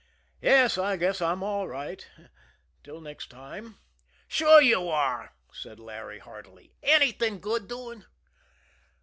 [0.41, 2.09] Yes; I guess I'm all right
[2.83, 3.77] till next time."
[4.27, 6.73] "Sure, you are!" said Larry heartily.
[6.81, 8.05] "Anything good doing?"